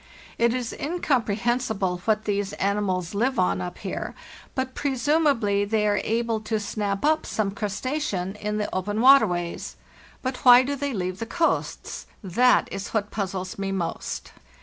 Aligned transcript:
It 0.39 0.51
is 0.55 0.73
incomprehensible 0.73 2.01
what 2.05 2.25
these 2.25 2.53
animals 2.53 3.13
live 3.13 3.37
on 3.37 3.61
up 3.61 3.77
here, 3.77 4.15
but 4.55 4.73
presumably 4.73 5.63
they 5.63 5.87
are 5.87 6.01
able 6.03 6.39
to 6.39 6.59
snap 6.59 7.05
up 7.05 7.23
some 7.23 7.51
crustacean 7.51 8.33
in 8.37 8.57
the 8.57 8.67
open 8.73 8.99
waterways. 8.99 9.75
But 10.23 10.37
why 10.37 10.63
do 10.63 10.75
they 10.75 10.91
leave 10.95 11.19
the 11.19 11.27
coasts? 11.27 12.07
That 12.23 12.67
is 12.71 12.87
what 12.95 13.11
puzzles 13.11 13.59
me 13.59 13.71
most. 13.71 14.31